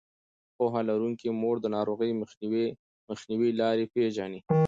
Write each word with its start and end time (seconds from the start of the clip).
پوهه 0.57 0.81
لرونکې 0.89 1.27
مور 1.41 1.55
د 1.61 1.65
ناروغۍ 1.75 2.11
مخنیوي 3.09 3.49
لارې 3.61 3.85
پېژني. 3.93 4.39